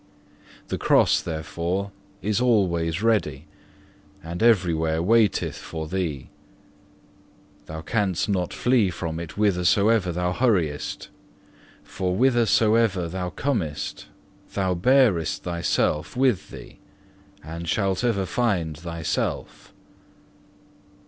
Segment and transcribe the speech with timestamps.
[0.69, 1.91] The Cross therefore
[2.23, 3.45] is always ready,
[4.23, 6.31] and every where waiteth for thee.
[7.67, 11.09] Thou canst not flee from it whithersoever thou hurriest,
[11.83, 14.07] for whithersoever thou comest,
[14.55, 16.79] thou bearest thyself with thee,
[17.43, 19.71] and shalt ever find thyself.